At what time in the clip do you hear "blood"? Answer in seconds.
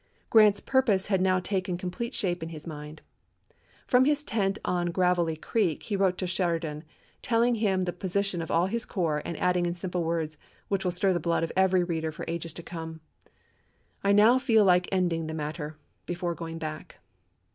11.19-11.43